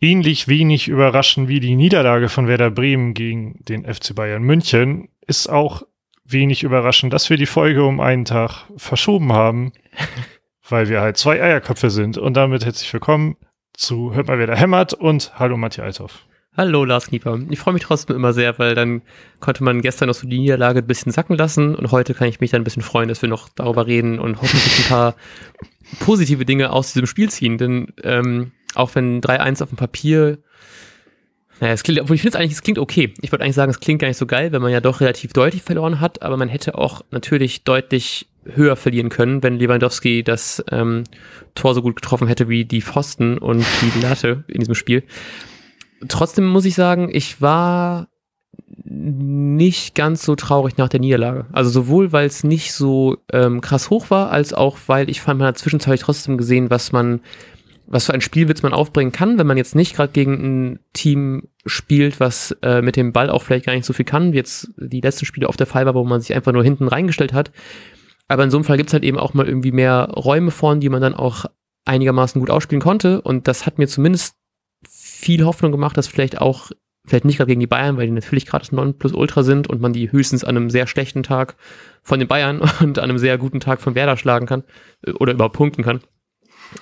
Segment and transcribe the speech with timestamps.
[0.00, 5.48] ähnlich wenig überraschend wie die Niederlage von Werder Bremen gegen den FC Bayern München, ist
[5.48, 5.82] auch
[6.24, 9.72] wenig überraschend, dass wir die Folge um einen Tag verschoben haben,
[10.68, 12.16] weil wir halt zwei Eierköpfe sind.
[12.16, 13.36] Und damit herzlich willkommen
[13.74, 16.24] zu Hört mal, wer da hämmert und hallo Matthias Althoff.
[16.56, 17.38] Hallo Lars Knieper.
[17.48, 19.02] Ich freue mich trotzdem immer sehr, weil dann
[19.38, 22.40] konnte man gestern noch so die Niederlage ein bisschen sacken lassen und heute kann ich
[22.40, 25.14] mich dann ein bisschen freuen, dass wir noch darüber reden und hoffentlich ein paar
[26.00, 27.56] positive Dinge aus diesem Spiel ziehen.
[27.56, 30.38] Denn ähm, auch wenn 3-1 auf dem Papier
[31.60, 33.12] naja, es klingt, obwohl ich finde es eigentlich, es klingt okay.
[33.20, 35.34] Ich wollte eigentlich sagen, es klingt gar nicht so geil, wenn man ja doch relativ
[35.34, 40.64] deutlich verloren hat, aber man hätte auch natürlich deutlich höher verlieren können, wenn Lewandowski das
[40.70, 41.04] ähm,
[41.54, 45.02] Tor so gut getroffen hätte wie die Pfosten und die Latte in diesem Spiel.
[46.08, 48.08] Trotzdem muss ich sagen, ich war
[48.82, 51.44] nicht ganz so traurig nach der Niederlage.
[51.52, 55.38] Also sowohl, weil es nicht so ähm, krass hoch war, als auch, weil ich fand,
[55.38, 57.20] man hat zwischenzeitlich trotzdem gesehen, was man
[57.90, 61.48] was für ein Spielwitz man aufbringen kann, wenn man jetzt nicht gerade gegen ein Team
[61.66, 64.70] spielt, was äh, mit dem Ball auch vielleicht gar nicht so viel kann, wie jetzt
[64.76, 67.50] die letzten Spiele auf der Fall war, wo man sich einfach nur hinten reingestellt hat.
[68.28, 70.88] Aber in so einem Fall gibt's halt eben auch mal irgendwie mehr Räume vorn, die
[70.88, 71.46] man dann auch
[71.84, 73.20] einigermaßen gut ausspielen konnte.
[73.22, 74.36] Und das hat mir zumindest
[74.88, 76.70] viel Hoffnung gemacht, dass vielleicht auch,
[77.04, 78.64] vielleicht nicht gerade gegen die Bayern, weil die natürlich gerade
[79.00, 81.56] das Ultra sind und man die höchstens an einem sehr schlechten Tag
[82.04, 84.62] von den Bayern und an einem sehr guten Tag von Werder schlagen kann
[85.04, 86.00] äh, oder überhaupt punkten kann.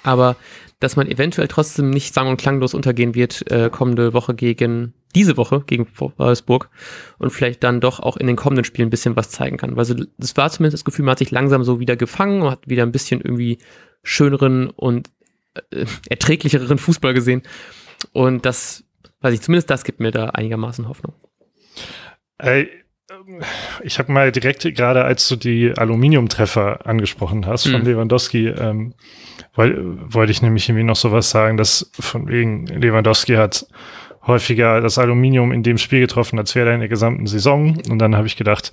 [0.02, 0.36] Aber
[0.80, 5.36] dass man eventuell trotzdem nicht sang- und klanglos untergehen wird, äh, kommende Woche gegen, diese
[5.36, 6.70] Woche gegen Wolfsburg
[7.18, 9.76] und vielleicht dann doch auch in den kommenden Spielen ein bisschen was zeigen kann.
[9.76, 12.50] Weil so, das war zumindest das Gefühl, man hat sich langsam so wieder gefangen und
[12.50, 13.58] hat wieder ein bisschen irgendwie
[14.02, 15.10] schöneren und
[15.70, 17.42] äh, erträglicheren Fußball gesehen.
[18.12, 18.84] Und das,
[19.20, 21.14] weiß ich, zumindest das gibt mir da einigermaßen Hoffnung.
[22.38, 22.68] Ey,
[23.82, 27.86] ich habe mal direkt gerade, als du die Aluminiumtreffer angesprochen hast von mhm.
[27.86, 28.94] Lewandowski, ähm,
[29.58, 33.66] wollte ich nämlich irgendwie noch sowas sagen, dass von wegen Lewandowski hat
[34.26, 37.80] häufiger das Aluminium in dem Spiel getroffen, als wäre er in der gesamten Saison.
[37.90, 38.72] Und dann habe ich gedacht,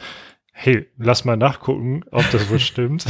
[0.52, 3.06] hey, lass mal nachgucken, ob das wohl stimmt.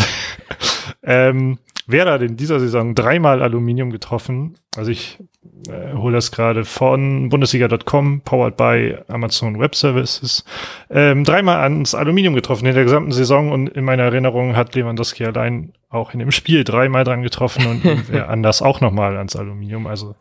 [1.04, 4.56] ähm, wer hat in dieser Saison dreimal Aluminium getroffen?
[4.76, 5.20] Also ich
[5.68, 10.44] äh, hole das gerade von Bundesliga.com, powered by Amazon Web Services.
[10.90, 15.26] Ähm, dreimal ans Aluminium getroffen in der gesamten Saison und in meiner Erinnerung hat Lewandowski
[15.26, 19.88] allein auch in dem Spiel dreimal dran getroffen und anders auch nochmal ans Aluminium.
[19.88, 20.16] Also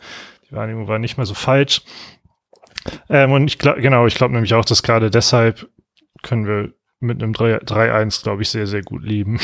[0.48, 1.82] die Wahrnehmung war nicht mehr so falsch.
[3.08, 5.68] Ähm, und ich glaube, genau, ich glaube nämlich auch, dass gerade deshalb
[6.22, 9.38] können wir mit einem 3-1, glaube ich, sehr, sehr gut leben.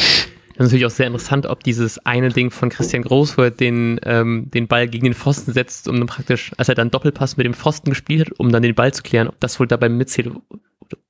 [0.61, 3.51] Das ist natürlich auch sehr interessant, ob dieses eine Ding von Christian Groß, wo er
[3.51, 7.39] den, ähm, den Ball gegen den Pfosten setzt, um dann praktisch, als er dann Doppelpass
[7.39, 9.89] mit dem Pfosten gespielt hat, um dann den Ball zu klären, ob das wohl dabei
[9.89, 10.31] mitzählt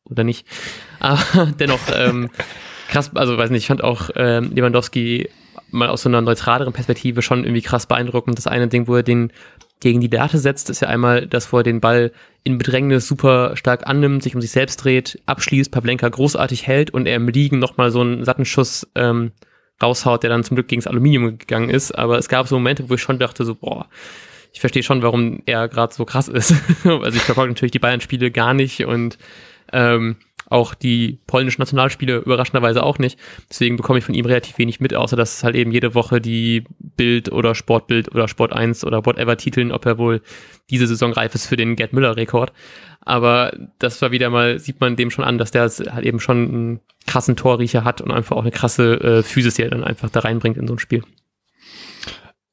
[0.05, 0.47] oder nicht.
[1.01, 1.19] Aber
[1.59, 2.31] dennoch, ähm,
[2.91, 5.29] krass, also weiß nicht, ich fand auch ähm, Lewandowski
[5.73, 8.39] mal aus so einer neutraleren Perspektive schon irgendwie krass beeindruckend.
[8.39, 9.33] Das eine Ding, wo er den
[9.81, 12.13] gegen die Latte setzt, ist ja einmal das, wo er den Ball
[12.45, 17.07] in Bedrängnis super stark annimmt, sich um sich selbst dreht, abschließt, Pavlenka großartig hält und
[17.07, 19.33] er im Liegen nochmal so einen satten Schuss ähm,
[19.83, 21.93] raushaut, der dann zum Glück gegen das Aluminium gegangen ist.
[21.93, 23.89] Aber es gab so Momente, wo ich schon dachte, so, boah,
[24.53, 26.55] ich verstehe schon, warum er gerade so krass ist.
[26.85, 29.19] also ich verfolge natürlich die Bayern-Spiele gar nicht und
[29.73, 30.17] ähm,
[30.51, 33.19] auch die polnischen Nationalspiele überraschenderweise auch nicht.
[33.49, 36.65] Deswegen bekomme ich von ihm relativ wenig mit, außer dass halt eben jede Woche die
[36.79, 40.21] Bild oder Sportbild oder Sport 1 oder whatever titeln, ob er wohl
[40.69, 42.53] diese Saison reif ist für den Gerd Müller-Rekord.
[43.01, 46.49] Aber das war wieder mal, sieht man dem schon an, dass der halt eben schon
[46.49, 50.11] einen krassen Torriecher hat und einfach auch eine krasse äh, Physis, die er dann einfach
[50.11, 51.05] da reinbringt in so ein Spiel.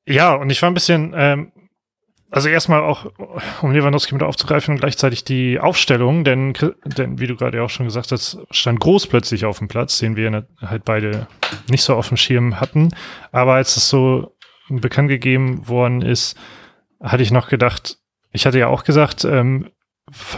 [0.08, 1.52] Ja, und ich war ein bisschen ähm,
[2.30, 3.06] also erstmal auch,
[3.62, 8.12] um Lewandowski mit aufzugreifen, gleichzeitig die Aufstellung, denn, denn wie du gerade auch schon gesagt
[8.12, 11.28] hast, stand groß plötzlich auf dem Platz, den wir halt beide
[11.70, 12.90] nicht so auf dem Schirm hatten.
[13.32, 14.36] Aber als es so
[14.70, 16.38] bekannt gegeben worden ist,
[17.02, 17.98] hatte ich noch gedacht,
[18.32, 19.72] ich hatte ja auch gesagt, ähm,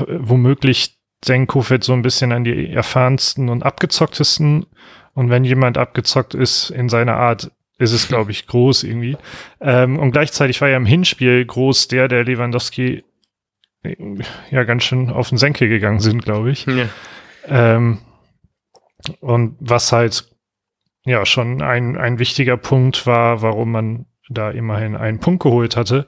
[0.07, 4.65] womöglich denkt Kofeld so ein bisschen an die erfahrensten und abgezocktesten.
[5.13, 9.17] Und wenn jemand abgezockt ist in seiner Art, ist es, glaube ich, groß irgendwie.
[9.61, 13.03] Ähm, und gleichzeitig war ja im Hinspiel groß der, der Lewandowski
[13.83, 13.95] äh,
[14.51, 16.65] ja ganz schön auf den Senkel gegangen sind, glaube ich.
[16.65, 16.89] Ja.
[17.47, 17.99] Ähm,
[19.21, 20.29] und was halt
[21.05, 26.05] ja schon ein, ein wichtiger Punkt war, warum man da immerhin einen Punkt geholt hatte.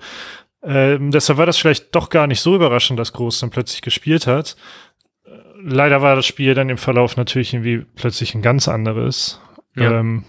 [0.63, 4.27] Ähm, deshalb war das vielleicht doch gar nicht so überraschend, dass Groß dann plötzlich gespielt
[4.27, 4.57] hat.
[5.63, 9.41] Leider war das Spiel dann im Verlauf natürlich irgendwie plötzlich ein ganz anderes.
[9.75, 9.99] Ja.
[9.99, 10.25] Ähm,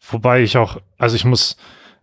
[0.00, 1.56] Wobei ich auch, also ich muss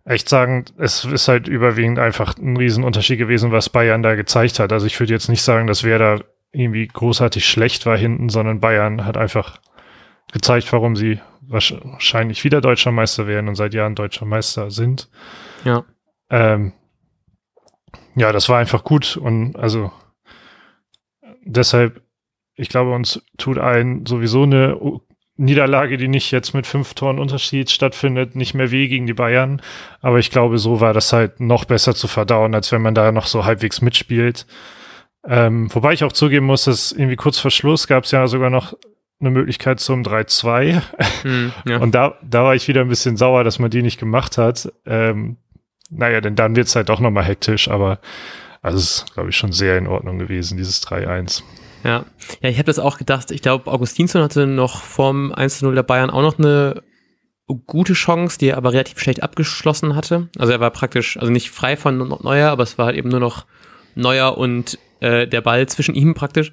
[0.04, 4.72] echt sagen, es ist halt überwiegend einfach ein Riesenunterschied gewesen, was Bayern da gezeigt hat.
[4.72, 6.20] Also ich würde jetzt nicht sagen, dass wer da
[6.52, 9.60] irgendwie großartig schlecht war hinten, sondern Bayern hat einfach
[10.32, 15.08] gezeigt, warum sie wahrscheinlich wieder deutscher Meister werden und seit Jahren deutscher Meister sind.
[15.64, 15.84] Ja.
[16.30, 16.72] Ähm,
[18.14, 19.92] ja, das war einfach gut und also
[21.44, 22.02] deshalb,
[22.54, 24.76] ich glaube, uns tut ein sowieso eine
[25.36, 29.60] Niederlage, die nicht jetzt mit fünf Toren Unterschied stattfindet, nicht mehr weh gegen die Bayern.
[30.00, 33.12] Aber ich glaube, so war das halt noch besser zu verdauen, als wenn man da
[33.12, 34.46] noch so halbwegs mitspielt.
[35.28, 38.48] Ähm, wobei ich auch zugeben muss, dass irgendwie kurz vor Schluss gab es ja sogar
[38.48, 38.74] noch
[39.20, 40.82] eine Möglichkeit zum 3-2.
[41.22, 41.78] Hm, ja.
[41.78, 44.72] Und da, da war ich wieder ein bisschen sauer, dass man die nicht gemacht hat.
[44.86, 45.36] Ähm,
[45.90, 48.00] naja, denn dann wird es halt doch nochmal hektisch, aber
[48.62, 51.42] also es ist, glaube ich, schon sehr in Ordnung gewesen, dieses 3-1.
[51.86, 52.04] Ja,
[52.42, 53.30] ja ich habe das auch gedacht.
[53.30, 56.82] Ich glaube, Augustinsson hatte noch vorm 1-0 der Bayern auch noch eine
[57.66, 60.28] gute Chance, die er aber relativ schlecht abgeschlossen hatte.
[60.36, 63.20] Also er war praktisch, also nicht frei von Neuer, aber es war halt eben nur
[63.20, 63.46] noch
[63.94, 66.52] Neuer und äh, der Ball zwischen ihm praktisch.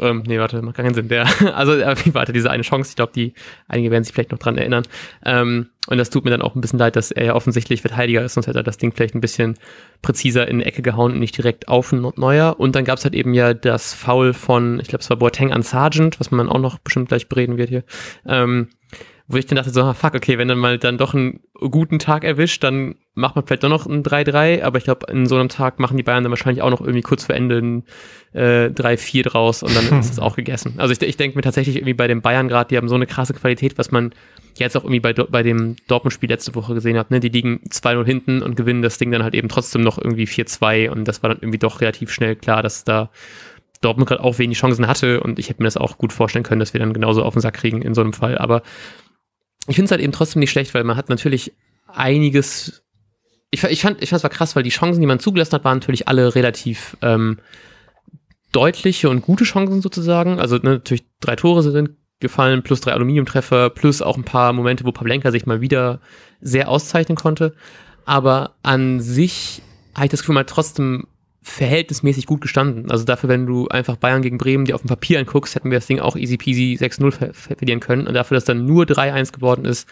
[0.00, 1.08] Ähm, nee, warte, macht gar keinen Sinn.
[1.08, 3.34] Der, also er hatte diese eine Chance, ich glaube, die
[3.68, 4.84] einige werden sich vielleicht noch dran erinnern.
[5.24, 8.24] Ähm, und das tut mir dann auch ein bisschen leid, dass er ja offensichtlich Verteidiger
[8.24, 9.58] ist, sonst hätte er das Ding vielleicht ein bisschen
[10.00, 12.58] präziser in die Ecke gehauen und nicht direkt auf Neuer.
[12.58, 15.52] Und dann gab es halt eben ja das Foul von, ich glaube, es war Boateng
[15.52, 17.84] an Sargent, was man auch noch bestimmt gleich bereden wird hier.
[18.26, 18.68] Ähm,
[19.32, 21.98] wo ich dann dachte, so, ah, fuck, okay, wenn dann mal dann doch einen guten
[21.98, 25.36] Tag erwischt, dann macht man vielleicht doch noch ein 3-3, aber ich glaube, in so
[25.36, 27.84] einem Tag machen die Bayern dann wahrscheinlich auch noch irgendwie kurz vor Ende ein
[28.32, 30.00] äh, 3-4 draus und dann hm.
[30.00, 30.74] ist es auch gegessen.
[30.76, 33.06] Also ich, ich denke mir tatsächlich irgendwie bei den Bayern gerade, die haben so eine
[33.06, 34.14] krasse Qualität, was man
[34.58, 37.20] jetzt auch irgendwie bei, bei dem Dortmund-Spiel letzte Woche gesehen hat, ne?
[37.20, 40.90] Die liegen 2-0 hinten und gewinnen das Ding dann halt eben trotzdem noch irgendwie 4-2
[40.90, 43.10] und das war dann irgendwie doch relativ schnell klar, dass da
[43.82, 46.60] Dortmund gerade auch wenig Chancen hatte und ich hätte mir das auch gut vorstellen können,
[46.60, 48.38] dass wir dann genauso auf den Sack kriegen in so einem Fall.
[48.38, 48.62] Aber
[49.68, 51.52] ich finde es halt eben trotzdem nicht schlecht, weil man hat natürlich
[51.86, 52.82] einiges.
[53.50, 55.64] Ich, ich fand, ich fand es war krass, weil die Chancen, die man zugelassen hat,
[55.64, 57.38] waren natürlich alle relativ ähm,
[58.50, 60.40] deutliche und gute Chancen sozusagen.
[60.40, 64.84] Also ne, natürlich drei Tore sind gefallen, plus drei Aluminiumtreffer, plus auch ein paar Momente,
[64.84, 66.00] wo Pavlenka sich mal wieder
[66.40, 67.54] sehr auszeichnen konnte.
[68.04, 69.62] Aber an sich
[69.94, 71.06] habe ich das Gefühl, mal trotzdem
[71.42, 72.90] verhältnismäßig gut gestanden.
[72.90, 75.78] Also dafür, wenn du einfach Bayern gegen Bremen dir auf dem Papier anguckst, hätten wir
[75.78, 78.06] das Ding auch easy peasy 6-0 ver verlieren können.
[78.06, 79.88] Und dafür, dass dann nur 3-1 geworden ist,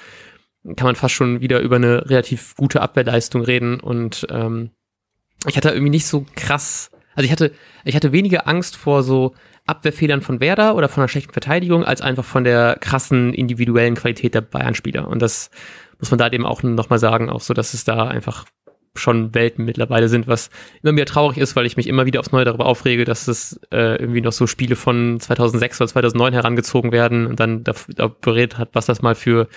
[0.76, 3.80] kann man fast schon wieder über eine relativ gute Abwehrleistung reden.
[3.80, 4.70] Und ähm,
[5.46, 7.52] ich hatte irgendwie nicht so krass, also ich hatte,
[7.84, 9.34] ich hatte weniger Angst vor so
[9.66, 14.34] Abwehrfehlern von Werder oder von einer schlechten Verteidigung, als einfach von der krassen individuellen Qualität
[14.34, 15.08] der Bayern-Spieler.
[15.08, 15.50] Und das
[15.98, 18.46] muss man da eben auch nochmal sagen, auch so, dass es da einfach
[18.96, 20.50] schon Welten mittlerweile sind, was
[20.82, 23.60] immer wieder traurig ist, weil ich mich immer wieder aufs Neue darüber aufrege, dass es
[23.70, 28.08] äh, irgendwie noch so Spiele von 2006 oder 2009 herangezogen werden und dann da, da
[28.08, 29.48] berät hat, was das mal für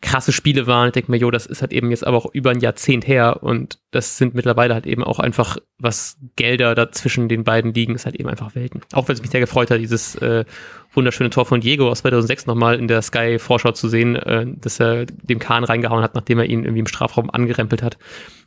[0.00, 0.88] krasse Spiele waren.
[0.88, 3.42] Ich denke mir, jo, das ist halt eben jetzt aber auch über ein Jahrzehnt her
[3.42, 7.96] und das sind mittlerweile halt eben auch einfach, was Gelder da zwischen den beiden liegen,
[7.96, 8.82] ist halt eben einfach Welten.
[8.92, 10.44] Auch wenn es mich sehr gefreut hat, dieses äh,
[10.92, 15.06] wunderschöne Tor von Diego aus 2006 nochmal in der Sky-Vorschau zu sehen, äh, dass er
[15.06, 17.98] dem Kahn reingehauen hat, nachdem er ihn irgendwie im Strafraum angerempelt hat.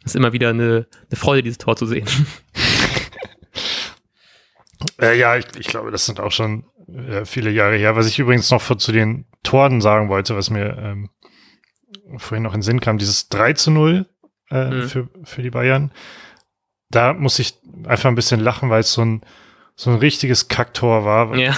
[0.04, 2.08] Das ist immer wieder eine, eine Freude, dieses Tor zu sehen.
[5.02, 7.98] äh, ja, ich, ich, glaube, das sind auch schon äh, viele Jahre her.
[7.98, 11.10] Was ich übrigens noch zu den Toren sagen wollte, was mir ähm,
[12.18, 14.06] vorhin noch in den Sinn kam, dieses 3 zu 0
[14.50, 14.90] äh, mhm.
[14.90, 15.92] für, für die Bayern.
[16.90, 17.56] Da muss ich
[17.86, 19.22] einfach ein bisschen lachen, weil es so ein,
[19.76, 21.56] so ein richtiges Kacktor war, ja.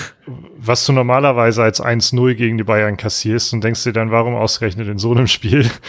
[0.56, 4.88] was du normalerweise als 1-0 gegen die Bayern kassierst und denkst dir dann, warum ausgerechnet
[4.88, 5.70] in so einem Spiel?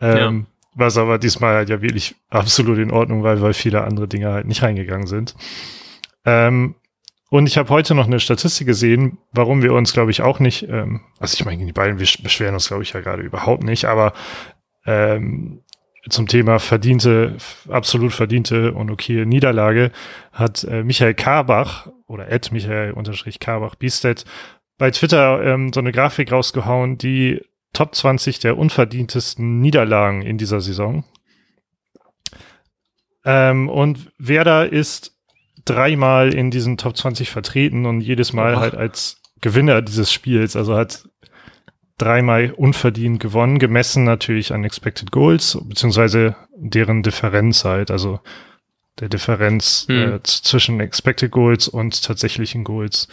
[0.00, 0.32] Ähm, ja.
[0.76, 4.46] Was aber diesmal halt ja wirklich absolut in Ordnung war, weil viele andere Dinge halt
[4.46, 5.34] nicht reingegangen sind.
[6.24, 6.76] Ähm,
[7.30, 10.68] und ich habe heute noch eine Statistik gesehen, warum wir uns, glaube ich, auch nicht,
[10.68, 13.84] ähm, also ich meine, die beiden, wir beschweren uns, glaube ich, ja gerade überhaupt nicht,
[13.84, 14.14] aber
[14.86, 15.62] ähm,
[16.08, 17.36] zum Thema verdiente,
[17.68, 19.90] absolut verdiente und okay Niederlage
[20.32, 24.24] hat äh, Michael Karbach oder Ed Michael unterstrich Karbach Biestedt
[24.78, 27.42] bei Twitter ähm, so eine Grafik rausgehauen, die
[27.72, 31.04] Top 20 der unverdientesten Niederlagen in dieser Saison.
[33.24, 35.17] Ähm, und Werder ist
[35.68, 38.60] dreimal in diesen Top 20 vertreten und jedes Mal oh.
[38.60, 41.04] halt als Gewinner dieses Spiels, also hat
[41.98, 48.20] dreimal unverdient gewonnen, gemessen natürlich an Expected Goals, beziehungsweise deren Differenz halt, also
[49.00, 50.14] der Differenz hm.
[50.14, 53.08] äh, zwischen Expected Goals und tatsächlichen Goals.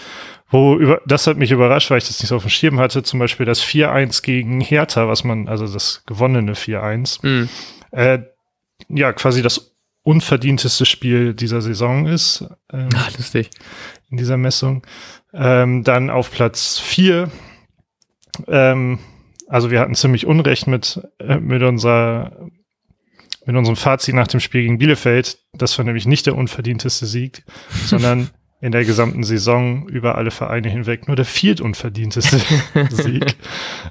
[0.50, 3.04] Wo über, das hat mich überrascht, weil ich das nicht so auf dem Schirm hatte,
[3.04, 7.50] zum Beispiel das 4-1 gegen Hertha, was man, also das gewonnene 4-1, hm.
[7.92, 8.20] äh,
[8.90, 9.75] ja, quasi das
[10.06, 12.46] unverdienteste Spiel dieser Saison ist.
[12.72, 13.50] Ähm, ah, lustig.
[14.10, 14.86] In dieser Messung.
[15.34, 17.32] Ähm, dann auf Platz vier.
[18.48, 19.00] Ähm,
[19.48, 22.50] also wir hatten ziemlich Unrecht mit, äh, mit unserer
[23.48, 25.38] mit unserem Fazit nach dem Spiel gegen Bielefeld.
[25.54, 27.44] Das war nämlich nicht der unverdienteste Sieg,
[27.86, 28.30] sondern
[28.62, 32.40] in der gesamten Saison über alle Vereine hinweg nur der viertunverdienteste
[32.90, 33.36] Sieg.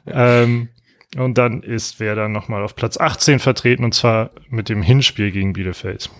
[0.06, 0.68] ähm,
[1.16, 5.52] und dann ist Werder nochmal auf Platz 18 vertreten und zwar mit dem Hinspiel gegen
[5.52, 6.10] Bielefeld.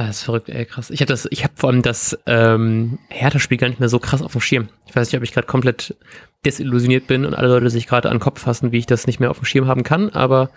[0.00, 0.88] Ah, das ist verrückt, ey, krass.
[0.88, 4.22] Ich habe das, ich habe vor allem das ähm, Hertha-Spiel gar nicht mehr so krass
[4.22, 4.70] auf dem Schirm.
[4.86, 5.94] Ich weiß nicht, ob ich gerade komplett
[6.42, 9.20] desillusioniert bin und alle Leute sich gerade an den Kopf fassen, wie ich das nicht
[9.20, 10.52] mehr auf dem Schirm haben kann, aber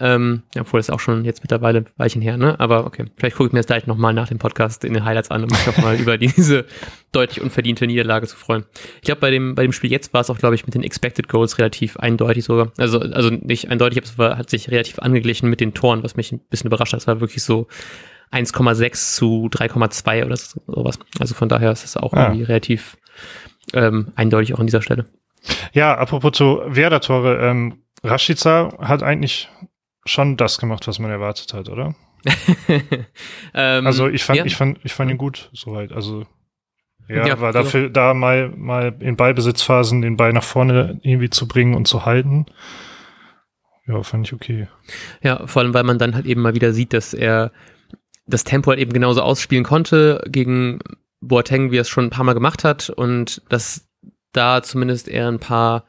[0.00, 2.58] ähm, obwohl das auch schon jetzt mittlerweile ein Weilchen her, ne?
[2.58, 5.30] Aber okay, vielleicht gucke ich mir das gleich nochmal nach dem Podcast in den Highlights
[5.30, 6.64] an, um mich nochmal über diese
[7.12, 8.64] deutlich unverdiente Niederlage zu freuen.
[8.94, 10.82] Ich glaube, bei dem, bei dem Spiel jetzt war es auch, glaube ich, mit den
[10.82, 12.72] Expected Goals relativ eindeutig sogar.
[12.78, 16.16] Also, also nicht eindeutig, aber es war, hat sich relativ angeglichen mit den Toren, was
[16.16, 17.00] mich ein bisschen überrascht hat.
[17.00, 17.66] Es war wirklich so
[18.32, 20.98] 1,6 zu 3,2 oder sowas.
[21.18, 22.24] Also von daher ist es auch ah.
[22.24, 22.96] irgendwie relativ
[23.72, 25.06] ähm, eindeutig auch an dieser Stelle.
[25.72, 29.48] Ja, apropos zu Werder-Tore, ähm, Rashica hat eigentlich
[30.04, 31.94] schon das gemacht, was man erwartet hat, oder?
[33.54, 34.44] ähm, also ich fand, ja.
[34.44, 35.92] ich fand, ich fand ihn gut soweit.
[35.92, 36.24] Also
[37.08, 37.92] ja, ja war dafür also.
[37.92, 42.46] da mal mal in Ballbesitzphasen den Ball nach vorne irgendwie zu bringen und zu halten.
[43.86, 44.66] Ja, fand ich okay.
[45.22, 47.52] Ja, vor allem, weil man dann halt eben mal wieder sieht, dass er
[48.26, 50.80] das Tempo halt eben genauso ausspielen konnte gegen
[51.20, 53.88] Boateng, wie er es schon ein paar Mal gemacht hat und dass
[54.32, 55.84] da zumindest er ein paar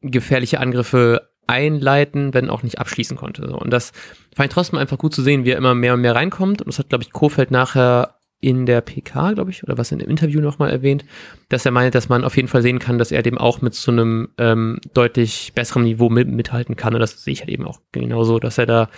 [0.00, 3.44] gefährliche Angriffe einleiten, wenn auch nicht abschließen konnte.
[3.56, 3.92] Und das
[4.34, 6.62] fand ich trotzdem einfach gut zu sehen, wie er immer mehr und mehr reinkommt.
[6.62, 9.98] Und das hat, glaube ich, Kofeld nachher in der PK, glaube ich, oder was in
[9.98, 11.04] dem Interview nochmal erwähnt,
[11.50, 13.74] dass er meint, dass man auf jeden Fall sehen kann, dass er dem auch mit
[13.74, 16.94] so einem ähm, deutlich besseren Niveau mit, mithalten kann.
[16.94, 18.88] Und das sehe ich halt eben auch genauso, dass er da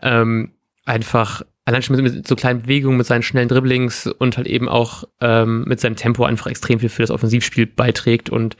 [0.00, 0.52] ähm,
[0.84, 4.68] einfach allein schon mit, mit, so kleinen Bewegungen, mit seinen schnellen Dribblings und halt eben
[4.68, 8.30] auch ähm, mit seinem Tempo einfach extrem viel für das Offensivspiel beiträgt.
[8.30, 8.56] Und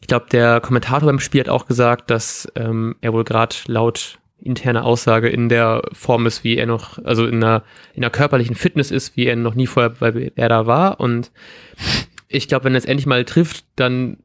[0.00, 4.18] ich glaube, der Kommentator beim Spiel hat auch gesagt, dass ähm, er wohl gerade laut
[4.40, 8.54] interner Aussage in der Form ist, wie er noch, also in einer, in einer körperlichen
[8.54, 11.00] Fitness ist, wie er noch nie vorher bei er da war.
[11.00, 11.32] Und
[12.28, 14.18] ich glaube, wenn er es endlich mal trifft, dann,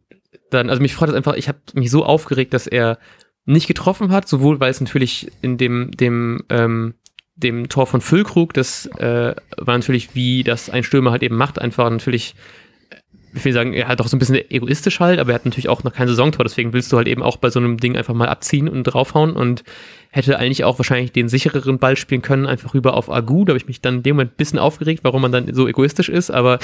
[0.51, 2.99] dann, also mich freut es einfach, ich habe mich so aufgeregt, dass er
[3.45, 6.93] nicht getroffen hat, sowohl weil es natürlich in dem, dem ähm,
[7.35, 11.59] dem Tor von Füllkrug, das äh, war natürlich, wie das ein Stürmer halt eben macht,
[11.59, 12.35] einfach natürlich,
[13.35, 15.69] ich will sagen, er hat auch so ein bisschen egoistisch halt, aber er hat natürlich
[15.69, 18.13] auch noch kein Saisontor, deswegen willst du halt eben auch bei so einem Ding einfach
[18.13, 19.63] mal abziehen und draufhauen und
[20.13, 23.45] hätte eigentlich auch wahrscheinlich den sichereren Ball spielen können, einfach rüber auf Agu.
[23.45, 25.67] Da habe ich mich dann in dem Moment ein bisschen aufgeregt, warum man dann so
[25.67, 26.29] egoistisch ist.
[26.29, 26.59] Aber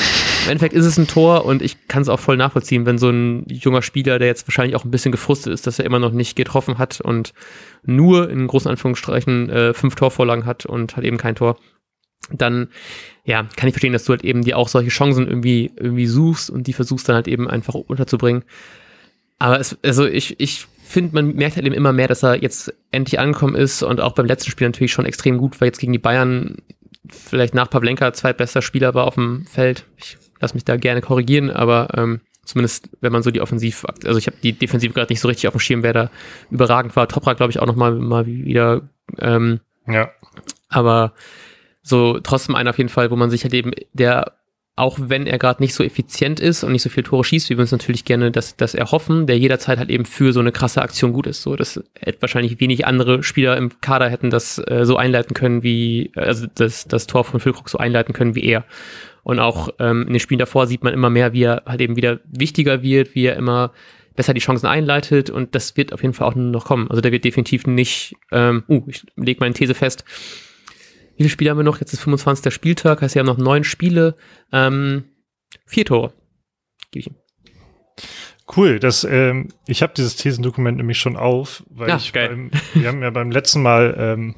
[0.45, 3.09] im Endeffekt ist es ein Tor und ich kann es auch voll nachvollziehen, wenn so
[3.09, 6.11] ein junger Spieler, der jetzt wahrscheinlich auch ein bisschen gefrustet ist, dass er immer noch
[6.11, 7.33] nicht getroffen hat und
[7.83, 11.57] nur in großen Anführungsstrichen äh, fünf Torvorlagen hat und hat eben kein Tor,
[12.31, 12.69] dann
[13.25, 16.49] ja, kann ich verstehen, dass du halt eben dir auch solche Chancen irgendwie, irgendwie suchst
[16.49, 18.43] und die versuchst dann halt eben einfach unterzubringen.
[19.37, 22.73] Aber es, also ich, ich finde, man merkt halt eben immer mehr, dass er jetzt
[22.91, 25.93] endlich angekommen ist und auch beim letzten Spiel natürlich schon extrem gut, weil jetzt gegen
[25.93, 26.57] die Bayern
[27.07, 29.85] vielleicht nach Pavlenka zweitbester Spieler war auf dem Feld.
[29.97, 34.17] Ich lasse mich da gerne korrigieren, aber ähm, zumindest wenn man so die Offensiv, also
[34.17, 36.11] ich habe die Defensive gerade nicht so richtig auf dem Schirm, wer da
[36.49, 37.07] überragend war.
[37.07, 38.89] Toprak, glaube ich, auch nochmal mal wieder.
[39.19, 40.11] Ähm, ja.
[40.67, 41.13] Aber
[41.89, 44.33] so trotzdem einer auf jeden Fall, wo man sich halt eben, der
[44.79, 47.57] auch wenn er gerade nicht so effizient ist und nicht so viel Tore schießt, wie
[47.57, 50.81] wir uns natürlich gerne das, das erhoffen, der jederzeit halt eben für so eine krasse
[50.81, 51.41] Aktion gut ist.
[51.41, 51.83] So, dass
[52.21, 56.87] wahrscheinlich wenig andere Spieler im Kader hätten das äh, so einleiten können, wie, also das,
[56.87, 58.63] das Tor von Füllkrug so einleiten können wie er.
[59.23, 61.97] Und auch ähm, in den Spielen davor sieht man immer mehr, wie er halt eben
[61.97, 63.73] wieder wichtiger wird, wie er immer
[64.15, 66.89] besser die Chancen einleitet und das wird auf jeden Fall auch noch kommen.
[66.89, 70.03] Also der wird definitiv nicht, ähm, uh, ich lege meine These fest,
[71.19, 71.81] wie viele Spiele haben wir noch?
[71.81, 72.53] Jetzt ist 25.
[72.53, 74.15] Spieltag, heißt, wir haben noch neun Spiele.
[74.53, 75.03] Ähm,
[75.65, 76.13] vier Tore.
[76.91, 77.15] Gebe ich ihm.
[78.55, 82.87] Cool, das, ähm, ich habe dieses Thesendokument nämlich schon auf, weil ja, ich beim, wir
[82.87, 84.35] haben ja beim letzten Mal ähm,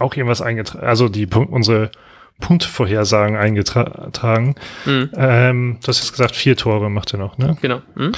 [0.00, 1.92] auch irgendwas eingetragen, also die unsere
[2.40, 4.56] Punktvorhersagen eingetragen.
[4.84, 5.10] Mhm.
[5.16, 7.56] Ähm, du hast jetzt gesagt, vier Tore macht er noch, ne?
[7.62, 7.82] Genau.
[7.94, 8.12] Mhm.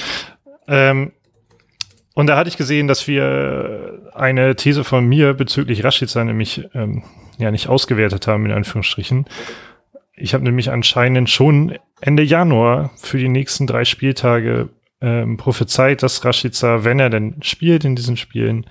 [0.67, 1.11] Ähm,
[2.15, 7.03] und da hatte ich gesehen, dass wir eine These von mir bezüglich Rashica nämlich ähm,
[7.39, 9.25] ja nicht ausgewertet haben, in Anführungsstrichen.
[10.13, 14.69] Ich habe nämlich anscheinend schon Ende Januar für die nächsten drei Spieltage
[15.01, 18.65] ähm, prophezeit, dass Rashica, wenn er denn spielt in diesen Spielen,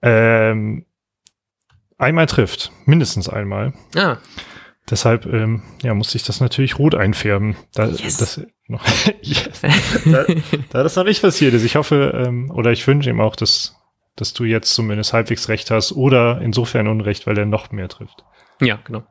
[0.00, 0.86] ähm,
[1.98, 2.72] einmal trifft.
[2.86, 3.74] Mindestens einmal.
[3.94, 4.16] Ah.
[4.90, 7.56] Deshalb ähm, ja, musste ich das natürlich rot einfärben.
[7.74, 8.16] Da, yes.
[8.16, 8.84] das, noch,
[9.22, 9.62] yes.
[10.04, 10.24] da,
[10.70, 11.64] da das noch nicht passiert ist.
[11.64, 13.76] Ich hoffe, ähm, oder ich wünsche ihm auch, dass
[14.16, 18.24] dass du jetzt zumindest halbwegs recht hast oder insofern Unrecht, weil er noch mehr trifft.
[18.60, 19.04] Ja, genau.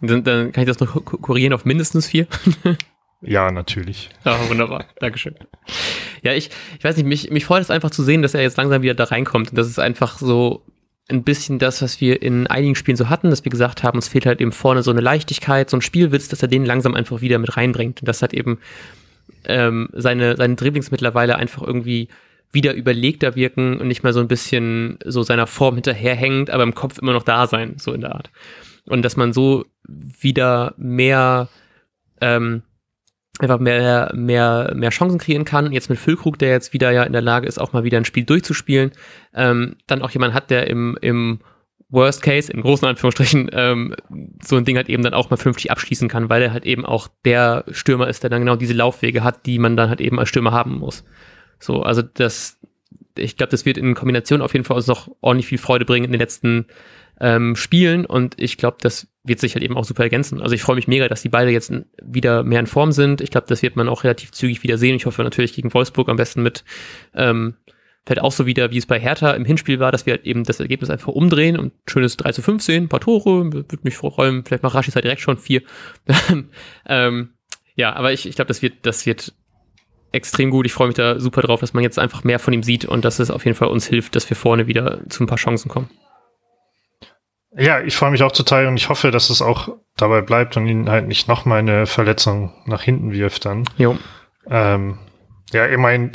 [0.00, 2.26] Dann, dann kann ich das noch kurieren auf mindestens vier.
[3.20, 4.10] ja, natürlich.
[4.24, 4.86] Ja, wunderbar.
[5.00, 5.34] Dankeschön.
[6.22, 8.56] Ja, ich, ich weiß nicht, mich, mich freut es einfach zu sehen, dass er jetzt
[8.56, 9.50] langsam wieder da reinkommt.
[9.50, 10.64] Und das ist einfach so
[11.08, 14.08] ein bisschen das, was wir in einigen Spielen so hatten, dass wir gesagt haben, es
[14.08, 17.20] fehlt halt eben vorne so eine Leichtigkeit, so ein Spielwitz, dass er den langsam einfach
[17.20, 18.02] wieder mit reinbringt.
[18.02, 18.58] Und das hat eben
[19.44, 22.08] ähm, seine, seine Dribblings mittlerweile einfach irgendwie
[22.52, 26.74] wieder überlegter wirken und nicht mehr so ein bisschen so seiner Form hinterherhängend, aber im
[26.74, 28.30] Kopf immer noch da sein, so in der Art.
[28.86, 31.48] Und dass man so wieder mehr
[32.20, 32.62] ähm,
[33.38, 35.72] einfach mehr, mehr, mehr Chancen kreieren kann.
[35.72, 38.04] Jetzt mit Füllkrug, der jetzt wieder ja in der Lage ist, auch mal wieder ein
[38.04, 38.92] Spiel durchzuspielen,
[39.34, 41.40] ähm, dann auch jemand hat, der im, im
[41.88, 43.94] Worst Case, im großen Anführungsstrichen, ähm,
[44.42, 46.84] so ein Ding halt eben dann auch mal 50 abschließen kann, weil er halt eben
[46.84, 50.18] auch der Stürmer ist, der dann genau diese Laufwege hat, die man dann halt eben
[50.18, 51.04] als Stürmer haben muss.
[51.58, 52.58] So, also das,
[53.16, 56.06] ich glaube, das wird in Kombination auf jeden Fall uns noch ordentlich viel Freude bringen
[56.06, 56.66] in den letzten
[57.20, 60.40] ähm, Spielen und ich glaube, das wird sich halt eben auch super ergänzen.
[60.40, 61.72] Also ich freue mich mega, dass die beide jetzt
[62.02, 63.20] wieder mehr in Form sind.
[63.20, 64.94] Ich glaube, das wird man auch relativ zügig wieder sehen.
[64.94, 66.64] Ich hoffe natürlich gegen Wolfsburg am besten mit
[67.14, 67.54] ähm,
[68.08, 70.44] vielleicht auch so wieder, wie es bei Hertha im Hinspiel war, dass wir halt eben
[70.44, 73.96] das Ergebnis einfach umdrehen und schönes 3 zu 5 sehen, ein paar Tore, würde mich
[73.96, 75.62] freuen, vielleicht macht Rashi direkt schon vier.
[76.86, 77.30] ähm,
[77.74, 79.34] ja, aber ich, ich glaube, das wird, das wird
[80.12, 80.66] extrem gut.
[80.66, 83.04] Ich freue mich da super drauf, dass man jetzt einfach mehr von ihm sieht und
[83.04, 85.68] dass es auf jeden Fall uns hilft, dass wir vorne wieder zu ein paar Chancen
[85.68, 85.90] kommen.
[87.56, 90.66] Ja, ich freue mich auch total und ich hoffe, dass es auch dabei bleibt und
[90.66, 93.64] ihn halt nicht noch mal eine Verletzung nach hinten wirft dann.
[93.78, 93.98] Jo.
[94.48, 94.98] Ähm,
[95.52, 96.12] ja, immerhin,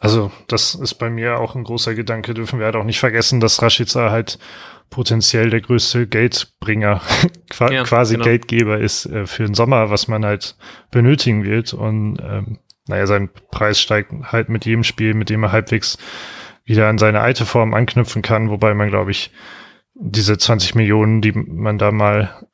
[0.00, 3.40] also das ist bei mir auch ein großer Gedanke, dürfen wir halt auch nicht vergessen,
[3.40, 4.38] dass Rashica halt
[4.90, 7.00] potenziell der größte Geldbringer,
[7.70, 8.24] ja, quasi genau.
[8.24, 10.56] Geldgeber ist äh, für den Sommer, was man halt
[10.90, 12.58] benötigen wird und ähm,
[12.90, 15.98] naja, sein Preis steigt halt mit jedem Spiel, mit dem er halbwegs
[16.64, 19.32] wieder an seine alte Form anknüpfen kann, wobei man, glaube ich,
[19.94, 22.46] diese 20 Millionen, die man da mal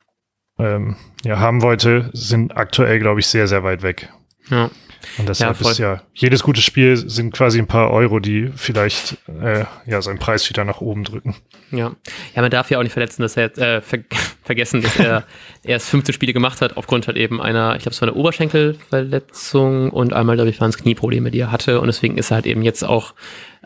[0.57, 4.09] ähm, ja, haben wollte, sind aktuell, glaube ich, sehr, sehr weit weg.
[4.49, 4.71] Ja.
[5.17, 9.17] Und deshalb ja, ist ja, jedes gute Spiel sind quasi ein paar Euro, die vielleicht
[9.27, 11.35] äh, ja seinen Preis wieder nach oben drücken.
[11.71, 11.95] Ja.
[12.35, 13.99] Ja, man darf ja auch nicht verletzen, dass er äh, ver
[14.47, 15.25] vergessen, dass er
[15.63, 19.91] erst 15 Spiele gemacht hat, aufgrund halt eben einer, ich glaube, es war eine Oberschenkelverletzung
[19.91, 21.79] und einmal, glaube ich, waren es Knieprobleme, die er hatte.
[21.79, 23.13] Und deswegen ist er halt eben jetzt auch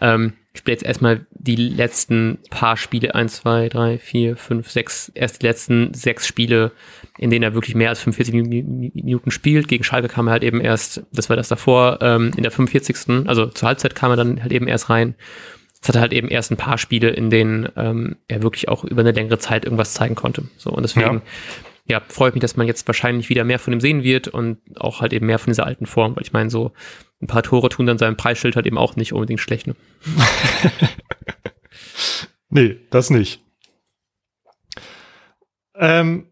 [0.02, 5.10] ähm, ich spiele jetzt erstmal die letzten paar Spiele, eins, zwei, drei, vier, fünf, sechs,
[5.16, 6.74] erst die letzten sechs Spiele,
[7.18, 9.70] in denen er wirklich mehr als 45 Minuten spielt.
[9.70, 13.28] Gegen Schalke kam er halt eben erst, das war das davor, ähm, in der 45.
[13.28, 15.16] Also zur Halbzeit kam er dann halt eben erst rein.
[15.82, 19.02] Jetzt hat halt eben erst ein paar Spiele, in denen ähm, er wirklich auch über
[19.02, 20.44] eine längere Zeit irgendwas zeigen konnte.
[20.58, 21.22] So, und deswegen, ja
[21.92, 25.02] ja, freut mich, dass man jetzt wahrscheinlich wieder mehr von ihm sehen wird und auch
[25.02, 26.74] halt eben mehr von dieser alten Form, weil ich meine, so
[27.22, 29.68] ein paar Tore tun dann seinem Preisschild halt eben auch nicht unbedingt schlecht.
[29.68, 29.76] Ne?
[32.50, 33.42] nee, das nicht.
[35.76, 36.28] Ähm,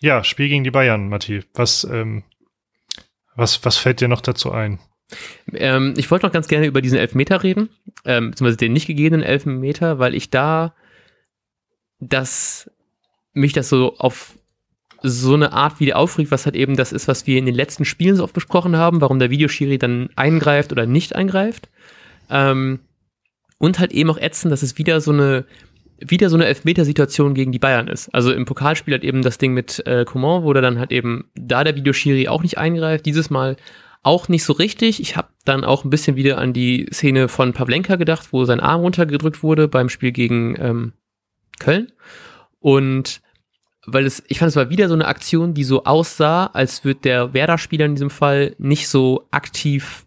[0.00, 1.44] ja, Spiel gegen die Bayern, Matti.
[1.54, 2.24] Was, ähm,
[3.34, 4.78] was, was fällt dir noch dazu ein?
[5.52, 7.68] Ähm, ich wollte noch ganz gerne über diesen Elfmeter reden,
[8.04, 10.74] ähm, beziehungsweise den nicht gegebenen Elfmeter, weil ich da
[12.00, 12.70] das
[13.32, 14.34] mich das so auf
[15.02, 17.84] so eine Art wieder aufregt, was halt eben das ist, was wir in den letzten
[17.84, 21.68] Spielen so oft besprochen haben, warum der Videoschiri dann eingreift oder nicht eingreift.
[22.30, 22.80] Ähm,
[23.58, 25.44] und halt eben auch ätzen, dass es wieder so eine
[26.04, 28.12] wieder so eine Elfmetersituation gegen die Bayern ist.
[28.12, 31.62] Also im Pokalspiel hat eben das Ding mit äh, Coman, wo dann halt eben da
[31.62, 33.56] der Videoschiri auch nicht eingreift, dieses Mal
[34.02, 35.00] auch nicht so richtig.
[35.00, 38.60] Ich habe dann auch ein bisschen wieder an die Szene von Pavlenka gedacht, wo sein
[38.60, 40.92] Arm runtergedrückt wurde beim Spiel gegen ähm,
[41.60, 41.92] Köln.
[42.58, 43.22] Und
[43.86, 47.00] weil es, ich fand, es war wieder so eine Aktion, die so aussah, als würde
[47.00, 50.06] der Werder-Spieler in diesem Fall nicht so aktiv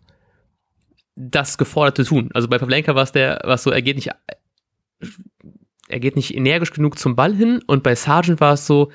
[1.15, 2.29] das Geforderte tun.
[2.33, 4.11] Also bei Pavlenka war es der, was so, er geht nicht,
[5.87, 8.91] er geht nicht energisch genug zum Ball hin und bei Sargent war es so,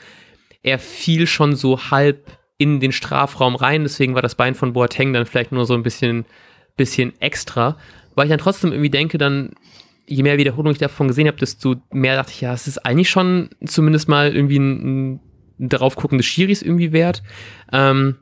[0.62, 5.14] er fiel schon so halb in den Strafraum rein, deswegen war das Bein von Boateng
[5.14, 6.26] dann vielleicht nur so ein bisschen,
[6.76, 7.78] bisschen extra.
[8.14, 9.52] Weil ich dann trotzdem irgendwie denke, dann
[10.06, 13.08] je mehr Wiederholung ich davon gesehen habe, desto mehr dachte ich, ja, es ist eigentlich
[13.08, 15.20] schon zumindest mal irgendwie ein, ein
[15.56, 17.22] darauf gucken Schiris irgendwie wert.
[17.72, 18.16] Ähm,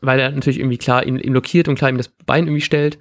[0.00, 2.98] weil er natürlich irgendwie klar ihn, ihn blockiert und klar ihm das Bein irgendwie stellt.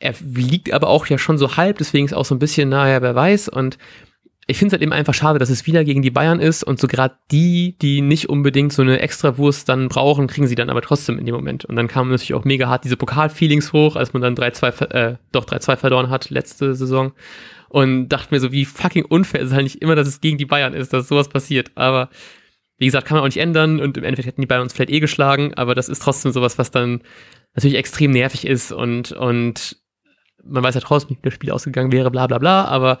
[0.00, 3.02] Er liegt aber auch ja schon so halb, deswegen ist auch so ein bisschen, naja,
[3.02, 3.48] wer weiß.
[3.50, 3.78] Und
[4.48, 6.78] ich finde es halt eben einfach schade, dass es wieder gegen die Bayern ist und
[6.78, 10.82] so gerade die, die nicht unbedingt so eine Extrawurst dann brauchen, kriegen sie dann aber
[10.82, 11.64] trotzdem in dem Moment.
[11.64, 15.16] Und dann kamen natürlich auch mega hart diese Pokalfeelings hoch, als man dann 3-2, äh,
[15.32, 17.12] doch 3-2 verloren hat letzte Saison.
[17.68, 20.38] Und dachte mir so, wie fucking unfair ist es halt nicht immer, dass es gegen
[20.38, 21.72] die Bayern ist, dass sowas passiert.
[21.74, 22.08] Aber
[22.78, 24.90] wie gesagt, kann man auch nicht ändern und im Endeffekt hätten die Bayern uns vielleicht
[24.90, 27.02] eh geschlagen, aber das ist trotzdem sowas, was dann
[27.54, 29.78] natürlich extrem nervig ist und, und
[30.44, 32.98] man weiß ja trotzdem, wie das Spiel ausgegangen wäre, bla bla bla, aber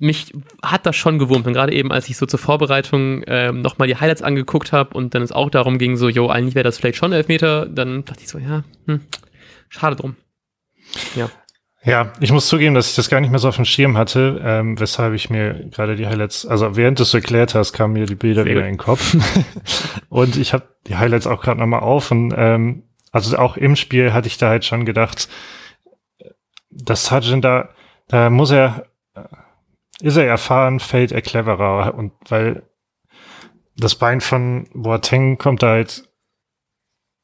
[0.00, 0.32] mich
[0.62, 1.46] hat das schon gewurmt.
[1.46, 5.14] Und gerade eben, als ich so zur Vorbereitung ähm, nochmal die Highlights angeguckt habe und
[5.14, 8.22] dann es auch darum ging, so, jo, eigentlich wäre das vielleicht schon Elfmeter, dann dachte
[8.22, 9.00] ich so, ja, hm,
[9.68, 10.16] schade drum.
[11.14, 11.30] Ja.
[11.82, 14.38] Ja, ich muss zugeben, dass ich das gar nicht mehr so auf dem Schirm hatte,
[14.44, 18.04] ähm, weshalb ich mir gerade die Highlights, also während du es erklärt hast, kamen mir
[18.04, 18.68] die Bilder Sehr wieder gut.
[18.68, 19.16] in den Kopf.
[20.10, 22.82] und ich habe die Highlights auch gerade nochmal auf und ähm,
[23.12, 25.28] also auch im Spiel hatte ich da halt schon gedacht,
[26.70, 27.70] dass Sargent da,
[28.08, 28.89] da muss er
[30.00, 31.94] ist er erfahren, fällt er cleverer.
[31.94, 32.62] Und weil
[33.76, 36.08] das Bein von Boateng kommt da halt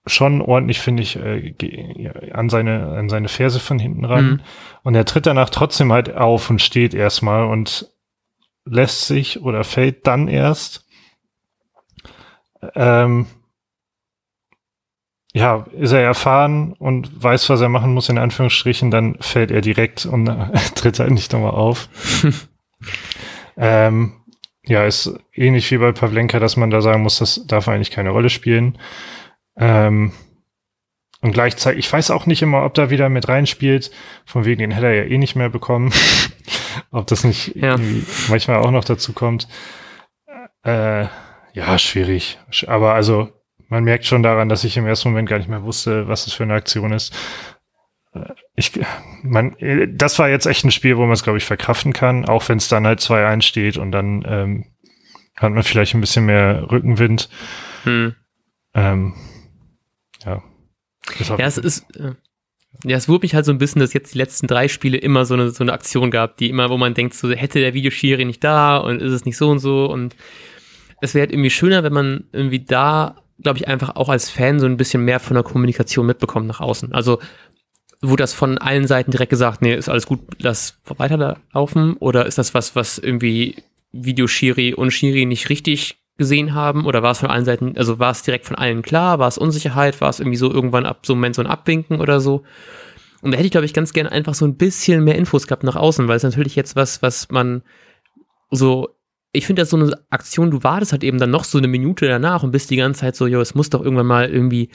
[0.07, 1.53] schon ordentlich, finde ich, äh,
[2.33, 4.25] an seine, an seine Ferse von hinten ran.
[4.25, 4.41] Mhm.
[4.83, 7.91] Und er tritt danach trotzdem halt auf und steht erstmal und
[8.65, 10.87] lässt sich oder fällt dann erst.
[12.75, 13.27] Ähm,
[15.33, 19.61] ja, ist er erfahren und weiß, was er machen muss, in Anführungsstrichen, dann fällt er
[19.61, 20.27] direkt und
[20.75, 21.89] tritt halt nicht nochmal auf.
[23.57, 24.13] ähm,
[24.65, 28.11] ja, ist ähnlich wie bei Pavlenka, dass man da sagen muss, das darf eigentlich keine
[28.11, 28.79] Rolle spielen.
[29.57, 30.13] Ähm,
[31.23, 33.91] und gleichzeitig, ich weiß auch nicht immer, ob da wieder mit reinspielt,
[34.25, 35.93] von wegen den hätte er ja eh nicht mehr bekommen.
[36.91, 37.77] ob das nicht ja.
[38.29, 39.49] manchmal auch noch dazu kommt.
[40.63, 41.07] Äh,
[41.53, 42.39] ja, schwierig.
[42.67, 43.29] Aber also,
[43.69, 46.35] man merkt schon daran, dass ich im ersten Moment gar nicht mehr wusste, was das
[46.35, 47.15] für eine Aktion ist.
[48.25, 48.73] Äh, ich,
[49.23, 49.57] man,
[49.95, 52.59] das war jetzt echt ein Spiel, wo man es, glaube ich, verkraften kann, auch wenn
[52.59, 54.65] es dann halt 2-1 steht und dann ähm,
[55.37, 57.29] hat man vielleicht ein bisschen mehr Rückenwind.
[57.85, 58.15] Hm.
[58.75, 59.15] Ähm,
[60.25, 60.43] ja.
[61.39, 62.15] Ja, es ist, äh,
[62.85, 65.25] ja, es wurmt mich halt so ein bisschen, dass jetzt die letzten drei Spiele immer
[65.25, 68.25] so eine, so eine Aktion gab, die immer, wo man denkt, so hätte der Videoschiri
[68.25, 70.17] nicht da und ist es nicht so und so und
[71.01, 74.59] es wäre halt irgendwie schöner, wenn man irgendwie da, glaube ich, einfach auch als Fan
[74.59, 76.93] so ein bisschen mehr von der Kommunikation mitbekommt nach außen.
[76.93, 77.21] Also,
[78.03, 82.39] wo das von allen Seiten direkt gesagt, nee, ist alles gut, lass weiterlaufen oder ist
[82.39, 83.57] das was, was irgendwie
[83.93, 86.87] Videoschiri und Schiri nicht richtig gesehen haben?
[86.87, 89.19] Oder war es von allen Seiten, also war es direkt von allen klar?
[89.19, 90.01] War es Unsicherheit?
[90.01, 92.43] War es irgendwie so irgendwann ab so einem Moment so ein Abwinken oder so?
[93.23, 95.65] Und da hätte ich, glaube ich, ganz gerne einfach so ein bisschen mehr Infos gehabt
[95.65, 97.63] nach außen, weil es natürlich jetzt was, was man
[98.51, 98.91] so,
[99.33, 102.07] ich finde das so eine Aktion, du wartest halt eben dann noch so eine Minute
[102.07, 104.71] danach und bist die ganze Zeit so, jo, es muss doch irgendwann mal irgendwie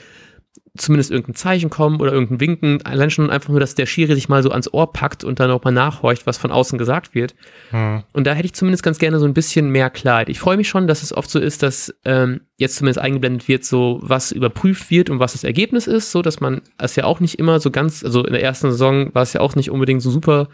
[0.76, 2.80] zumindest irgendein Zeichen kommen oder irgendein Winken.
[2.84, 5.50] Allein schon einfach nur, dass der Schiri sich mal so ans Ohr packt und dann
[5.50, 7.34] auch mal nachhorcht, was von außen gesagt wird.
[7.70, 8.02] Hm.
[8.12, 10.30] Und da hätte ich zumindest ganz gerne so ein bisschen mehr Klarheit.
[10.30, 13.64] Ich freue mich schon, dass es oft so ist, dass ähm, jetzt zumindest eingeblendet wird,
[13.64, 17.20] so was überprüft wird und was das Ergebnis ist, so dass man es ja auch
[17.20, 20.00] nicht immer so ganz, also in der ersten Saison war es ja auch nicht unbedingt
[20.00, 20.48] so super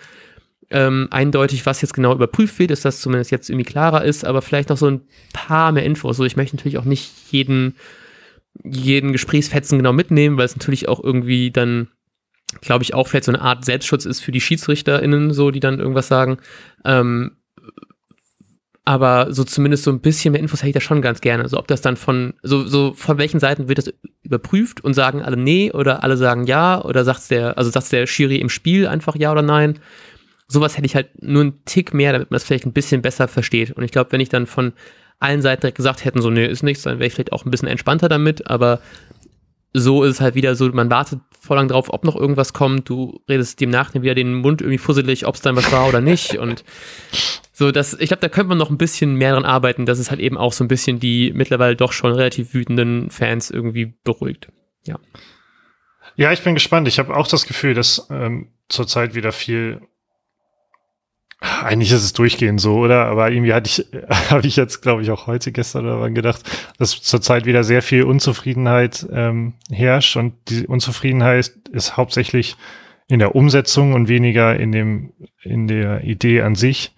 [0.70, 4.42] ähm, eindeutig, was jetzt genau überprüft wird, dass das zumindest jetzt irgendwie klarer ist, aber
[4.42, 5.00] vielleicht noch so ein
[5.32, 6.16] paar mehr Infos.
[6.16, 7.76] So, ich möchte natürlich auch nicht jeden
[8.64, 11.88] jeden Gesprächsfetzen genau mitnehmen, weil es natürlich auch irgendwie dann,
[12.60, 15.78] glaube ich, auch vielleicht so eine Art Selbstschutz ist für die SchiedsrichterInnen, so, die dann
[15.78, 16.38] irgendwas sagen.
[16.84, 17.38] Ähm,
[18.88, 21.46] aber so zumindest so ein bisschen mehr Infos hätte ich da schon ganz gerne.
[21.46, 23.92] So ob das dann von, so, so von welchen Seiten wird das
[24.22, 28.06] überprüft und sagen alle nee oder alle sagen ja oder sagt der, also sagt der
[28.06, 29.78] Schiri im Spiel einfach ja oder nein.
[30.46, 33.28] Sowas hätte ich halt nur einen Tick mehr, damit man das vielleicht ein bisschen besser
[33.28, 33.72] versteht.
[33.72, 34.72] Und ich glaube, wenn ich dann von
[35.18, 37.50] allen Seiten direkt gesagt hätten, so, nee, ist nichts, dann wäre ich vielleicht auch ein
[37.50, 38.80] bisschen entspannter damit, aber
[39.74, 42.88] so ist es halt wieder so, man wartet voll lang drauf, ob noch irgendwas kommt,
[42.88, 46.00] du redest dem Nachhinein wieder den Mund irgendwie fusselig, ob es dann was war oder
[46.00, 46.64] nicht und
[47.52, 50.10] so, das, ich glaube, da könnte man noch ein bisschen mehr dran arbeiten, dass es
[50.10, 54.48] halt eben auch so ein bisschen die mittlerweile doch schon relativ wütenden Fans irgendwie beruhigt,
[54.84, 54.98] ja.
[56.18, 56.88] Ja, ich bin gespannt.
[56.88, 59.80] Ich habe auch das Gefühl, dass ähm, zurzeit wieder viel
[61.40, 63.06] eigentlich ist es durchgehend so, oder?
[63.06, 63.86] Aber irgendwie hatte ich,
[64.30, 66.40] habe ich jetzt, glaube ich, auch heute, gestern oder wann gedacht,
[66.78, 72.56] dass zurzeit wieder sehr viel Unzufriedenheit ähm, herrscht und die Unzufriedenheit ist hauptsächlich
[73.06, 76.94] in der Umsetzung und weniger in dem, in der Idee an sich.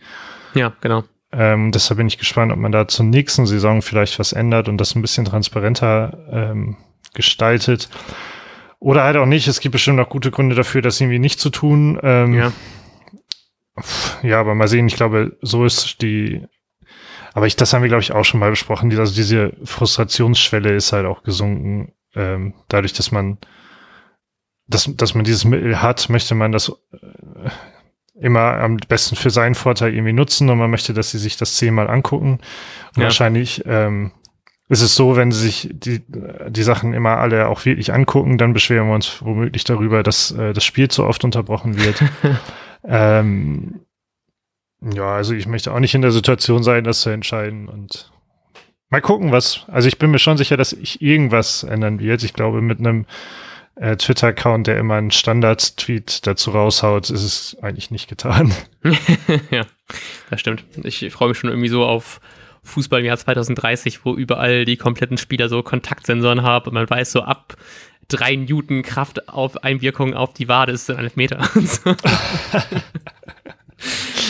[0.54, 1.04] Ja, genau.
[1.32, 4.78] Ähm, deshalb bin ich gespannt, ob man da zur nächsten Saison vielleicht was ändert und
[4.78, 6.76] das ein bisschen transparenter ähm,
[7.14, 7.88] gestaltet.
[8.80, 9.46] Oder halt auch nicht.
[9.46, 12.00] Es gibt bestimmt auch gute Gründe dafür, das irgendwie nicht zu tun.
[12.02, 12.52] Ähm, ja
[14.22, 16.46] ja, aber mal sehen, ich glaube, so ist die,
[17.32, 18.96] aber ich, das haben wir, glaube ich, auch schon mal besprochen.
[18.98, 21.92] Also diese Frustrationsschwelle ist halt auch gesunken.
[22.14, 23.38] Ähm, dadurch, dass man,
[24.66, 27.50] dass, dass man dieses Mittel hat, möchte man das äh,
[28.20, 31.56] immer am besten für seinen Vorteil irgendwie nutzen und man möchte, dass sie sich das
[31.56, 32.40] zehnmal angucken.
[32.94, 33.04] Und ja.
[33.04, 34.12] wahrscheinlich ähm,
[34.68, 36.02] ist es so, wenn sie sich die,
[36.48, 40.52] die Sachen immer alle auch wirklich angucken, dann beschweren wir uns womöglich darüber, dass äh,
[40.52, 42.02] das Spiel zu oft unterbrochen wird.
[42.84, 43.80] Ähm,
[44.80, 48.10] ja, also ich möchte auch nicht in der Situation sein, das zu entscheiden und
[48.88, 49.64] mal gucken, was.
[49.68, 52.22] Also ich bin mir schon sicher, dass ich irgendwas ändern wird.
[52.22, 53.06] Ich glaube, mit einem
[53.76, 58.52] äh, Twitter-Account, der immer einen Standard-Tweet dazu raushaut, ist es eigentlich nicht getan.
[59.50, 59.66] ja,
[60.30, 60.64] das stimmt.
[60.82, 62.20] Ich freue mich schon irgendwie so auf
[62.62, 67.12] Fußball im Jahr 2030, wo überall die kompletten Spieler so Kontaktsensoren haben und man weiß
[67.12, 67.56] so ab
[68.10, 71.48] drei Newton Kraft auf Einwirkung auf die Wade ist ein Elfmeter.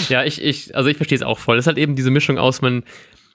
[0.08, 1.56] ja, ich, ich, also ich verstehe es auch voll.
[1.56, 2.84] Es ist halt eben diese Mischung aus, man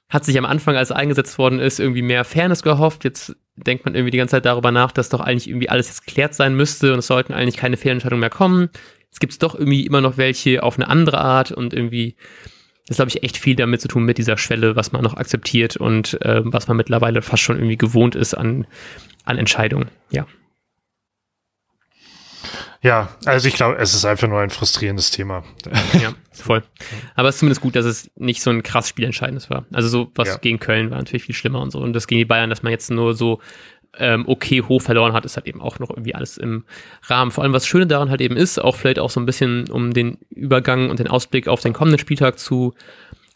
[0.10, 3.03] hat sich am Anfang, als eingesetzt worden ist, irgendwie mehr Fairness gehofft.
[3.03, 6.05] Jetzt denkt man irgendwie die ganze Zeit darüber nach, dass doch eigentlich irgendwie alles jetzt
[6.05, 8.69] klärt sein müsste und es sollten eigentlich keine Fehlentscheidungen mehr kommen.
[9.05, 12.15] Jetzt gibt es doch irgendwie immer noch welche auf eine andere Art und irgendwie
[12.88, 15.75] das glaube ich echt viel damit zu tun mit dieser Schwelle, was man noch akzeptiert
[15.75, 18.67] und äh, was man mittlerweile fast schon irgendwie gewohnt ist an,
[19.26, 19.90] an Entscheidungen.
[20.10, 20.26] Ja.
[22.82, 25.44] Ja, also ich glaube, es ist einfach nur ein frustrierendes Thema.
[26.00, 26.62] Ja, voll.
[27.16, 29.66] Aber es ist zumindest gut, dass es nicht so ein krass Spielentscheidendes war.
[29.74, 30.38] Also so was ja.
[30.38, 31.80] gegen Köln war natürlich viel schlimmer und so.
[31.80, 33.40] Und das gegen die Bayern, dass man jetzt nur so
[33.98, 36.66] ähm, okay hoch verloren hat, ist halt eben auch noch irgendwie alles im
[37.04, 37.32] Rahmen.
[37.32, 39.94] Vor allem, was Schöne daran halt eben ist, auch vielleicht auch so ein bisschen, um
[39.94, 42.76] den Übergang und den Ausblick auf den kommenden Spieltag zu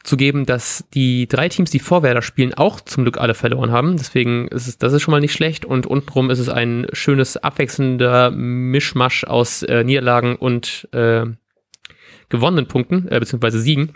[0.03, 3.97] zu geben, dass die drei Teams, die Vorwärter spielen, auch zum Glück alle verloren haben.
[3.97, 5.65] Deswegen ist es, das ist schon mal nicht schlecht.
[5.65, 11.25] Und untenrum ist es ein schönes, abwechselnder Mischmasch aus äh, Niederlagen und äh,
[12.29, 13.93] gewonnenen Punkten, äh, beziehungsweise Siegen.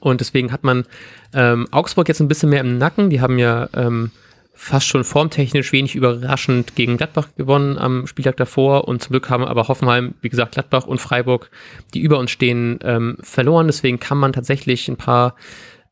[0.00, 0.84] Und deswegen hat man
[1.32, 3.10] ähm, Augsburg jetzt ein bisschen mehr im Nacken.
[3.10, 4.10] Die haben ja ähm,
[4.54, 9.44] fast schon formtechnisch wenig überraschend gegen Gladbach gewonnen am Spieltag davor und zum Glück haben
[9.44, 11.50] aber Hoffenheim, wie gesagt, Gladbach und Freiburg,
[11.92, 13.66] die über uns stehen, ähm, verloren.
[13.66, 15.34] Deswegen kann man tatsächlich ein paar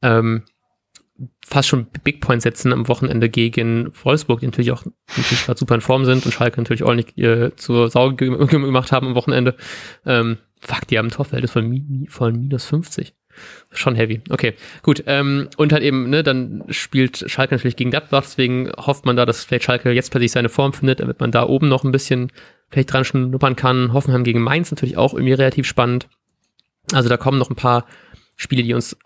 [0.00, 0.44] ähm,
[1.44, 4.84] fast schon Big Point setzen am Wochenende gegen Wolfsburg, die natürlich auch
[5.16, 8.92] natürlich gerade super in Form sind und Schalke natürlich auch nicht äh, zur Sau gemacht
[8.92, 9.56] haben am Wochenende.
[10.06, 13.14] Ähm, fuck, die haben ein Torverhältnis von, von minus 50.
[13.72, 14.20] Schon heavy.
[14.30, 15.04] Okay, gut.
[15.06, 19.26] Ähm, und halt eben, ne, dann spielt Schalke natürlich gegen Gladbach, deswegen hofft man da,
[19.26, 22.30] dass vielleicht Schalke jetzt plötzlich seine Form findet, damit man da oben noch ein bisschen
[22.70, 23.92] vielleicht dran schnuppern kann.
[23.92, 26.08] Hoffenheim gegen Mainz natürlich auch irgendwie relativ spannend.
[26.92, 27.86] Also da kommen noch ein paar
[28.36, 28.96] Spiele, die uns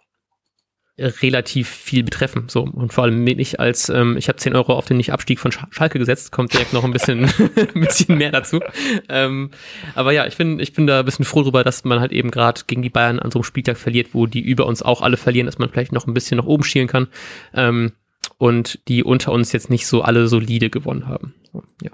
[0.99, 2.45] relativ viel betreffen.
[2.49, 5.53] So und vor allem nicht als ähm, ich habe 10 Euro auf den Nicht-Abstieg von
[5.53, 7.25] Schalke gesetzt, kommt direkt noch ein bisschen,
[7.75, 8.61] ein bisschen mehr dazu.
[9.09, 9.51] Ähm,
[9.95, 12.31] aber ja, ich bin ich bin da ein bisschen froh drüber, dass man halt eben
[12.31, 15.19] gerade gegen die Bayern an so einem Spieltag verliert, wo die über uns auch alle
[15.19, 17.09] verlieren, dass man vielleicht noch ein bisschen nach oben schielen kann.
[17.53, 17.93] Ähm,
[18.39, 21.35] und die unter uns jetzt nicht so alle solide gewonnen haben.
[21.53, 21.91] So, ja.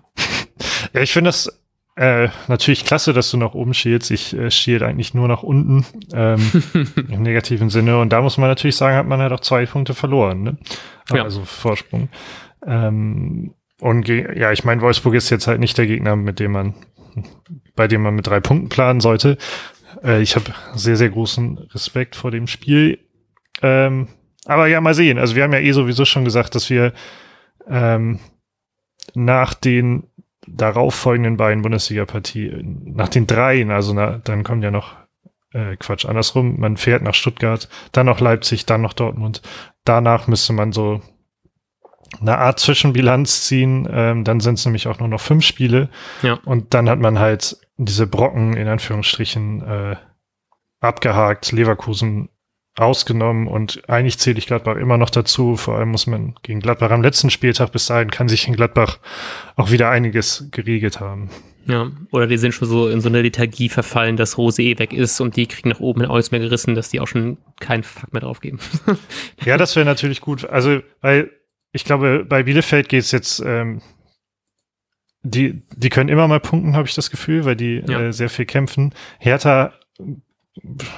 [0.92, 1.61] ja, ich finde das
[1.96, 4.10] äh, natürlich klasse, dass du nach oben schielst.
[4.10, 6.40] Ich äh, schiel eigentlich nur nach unten ähm,
[7.08, 7.98] im negativen Sinne.
[7.98, 10.42] Und da muss man natürlich sagen, hat man halt auch zwei Punkte verloren.
[10.42, 10.56] Ne?
[11.12, 11.22] Ja.
[11.24, 12.08] Also Vorsprung.
[12.66, 16.74] Ähm, und ja, ich meine, Wolfsburg ist jetzt halt nicht der Gegner, mit dem man,
[17.74, 19.36] bei dem man mit drei Punkten planen sollte.
[20.02, 23.00] Äh, ich habe sehr, sehr großen Respekt vor dem Spiel.
[23.60, 24.08] Ähm,
[24.46, 25.18] aber ja, mal sehen.
[25.18, 26.92] Also wir haben ja eh sowieso schon gesagt, dass wir
[27.68, 28.18] ähm,
[29.14, 30.04] nach den
[30.46, 34.96] darauf folgenden beiden Bundesliga-Partien, nach den dreien, also na, dann kommt ja noch
[35.52, 39.42] äh, Quatsch, andersrum, man fährt nach Stuttgart, dann noch Leipzig, dann noch Dortmund.
[39.84, 41.00] Danach müsste man so
[42.20, 43.88] eine Art Zwischenbilanz ziehen.
[43.90, 45.88] Ähm, dann sind es nämlich auch nur noch fünf Spiele.
[46.22, 46.38] Ja.
[46.44, 49.96] Und dann hat man halt diese Brocken in Anführungsstrichen äh,
[50.80, 51.52] abgehakt.
[51.52, 52.28] Leverkusen
[52.76, 55.56] ausgenommen und eigentlich zähle ich Gladbach immer noch dazu.
[55.56, 58.98] Vor allem muss man gegen Gladbach am letzten Spieltag bis dahin kann sich in Gladbach
[59.56, 61.30] auch wieder einiges geregelt haben.
[61.66, 64.92] Ja, oder die sind schon so in so eine Lethargie verfallen, dass Rose eh weg
[64.92, 68.12] ist und die kriegen nach oben alles mehr gerissen, dass die auch schon keinen Fuck
[68.12, 68.58] mehr drauf geben.
[69.44, 70.44] ja, das wäre natürlich gut.
[70.44, 71.30] Also, weil
[71.72, 73.80] ich glaube, bei Bielefeld geht es jetzt, ähm,
[75.22, 78.00] die, die können immer mal punkten, habe ich das Gefühl, weil die ja.
[78.00, 78.92] äh, sehr viel kämpfen.
[79.20, 79.72] Hertha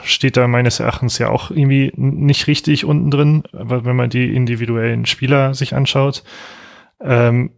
[0.03, 5.07] steht da meines Erachtens ja auch irgendwie nicht richtig unten drin, wenn man die individuellen
[5.07, 6.25] Spieler sich anschaut.
[7.01, 7.53] Ähm,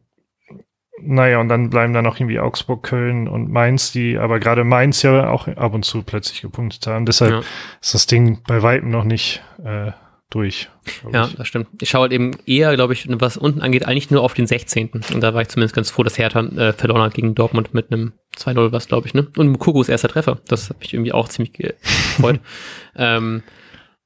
[0.98, 5.02] naja, und dann bleiben da noch irgendwie Augsburg, Köln und Mainz, die aber gerade Mainz
[5.02, 7.06] ja auch ab und zu plötzlich gepunktet haben.
[7.06, 7.40] Deshalb ja.
[7.80, 9.92] ist das Ding bei weitem noch nicht äh,
[10.30, 10.68] durch.
[11.12, 11.34] Ja, ich.
[11.36, 11.68] das stimmt.
[11.80, 14.90] Ich schaue halt eben eher, glaube ich, was unten angeht, eigentlich nur auf den 16.
[14.90, 17.92] Und da war ich zumindest ganz froh, dass Hertha äh, verloren hat gegen Dortmund mit
[17.92, 19.26] einem 2-0 was, glaube ich, ne?
[19.36, 20.38] Und Mukugos erster Treffer.
[20.48, 22.40] Das hat mich irgendwie auch ziemlich gefreut.
[22.96, 23.42] ähm,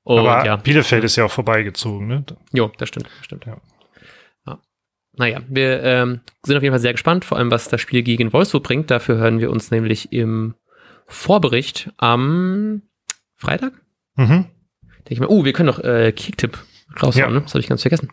[0.03, 0.57] und, Aber ja.
[0.57, 2.25] Bielefeld ist ja auch vorbeigezogen, ne?
[2.53, 3.47] Jo, das stimmt, das stimmt.
[3.47, 3.57] Ja.
[4.47, 4.59] ja.
[5.17, 8.33] Naja, wir ähm, sind auf jeden Fall sehr gespannt, vor allem was das Spiel gegen
[8.33, 8.91] Wolfsburg bringt.
[8.91, 10.55] Dafür hören wir uns nämlich im
[11.07, 12.83] Vorbericht am
[13.37, 13.73] Freitag.
[14.17, 14.47] Mhm.
[15.11, 16.57] Denke ich mal, uh, wir können noch äh, Kicktipp
[17.03, 17.31] raushauen, ja.
[17.31, 17.41] ne?
[17.41, 18.13] Das habe ich ganz vergessen.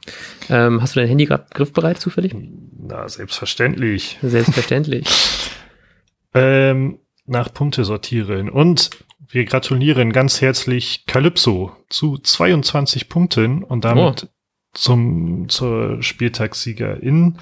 [0.49, 2.35] Ähm, hast du dein Handy gerade griffbereit zufällig?
[2.75, 4.17] Na, selbstverständlich.
[4.23, 5.05] Selbstverständlich.
[6.33, 8.49] ähm, nach Punkte sortieren.
[8.49, 8.89] Und
[9.27, 14.29] wir gratulieren ganz herzlich Calypso zu 22 Punkten und damit oh.
[14.73, 17.37] zum, zur Spieltagssiegerin.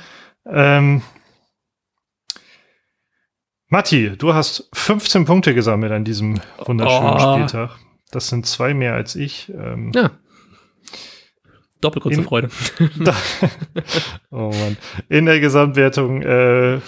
[0.51, 1.01] Ähm,
[3.69, 7.35] Matti, du hast 15 Punkte gesammelt an diesem wunderschönen oh.
[7.35, 7.84] Spieltag.
[8.15, 9.51] Das sind zwei mehr als ich.
[9.53, 10.09] Ähm, ja.
[11.81, 12.49] Doppelkurze Freude.
[14.31, 14.77] oh Mann.
[15.09, 16.79] In der Gesamtwertung äh,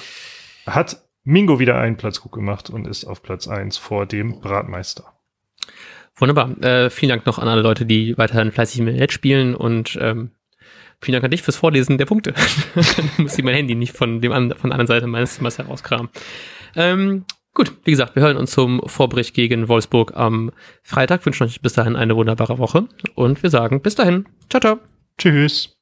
[0.65, 5.03] hat Mingo wieder einen Platz gut gemacht und ist auf Platz 1 vor dem Bratmeister.
[6.15, 6.57] Wunderbar.
[6.63, 10.31] Äh, vielen Dank noch an alle Leute, die weiterhin fleißig mit Netz spielen und ähm,
[11.01, 12.33] vielen Dank an dich fürs Vorlesen der Punkte.
[12.75, 16.07] Dann muss ich mein Handy nicht von dem von der anderen Seite meines Zimmers herauskramen.
[16.77, 17.25] Ähm,
[17.57, 20.51] Gut, wie gesagt, wir hören uns zum Vorbericht gegen Wolfsburg am
[20.83, 21.25] Freitag.
[21.25, 24.27] Wünschen euch bis dahin eine wunderbare Woche und wir sagen bis dahin.
[24.47, 24.79] Ciao, ciao.
[25.17, 25.76] Tschüss.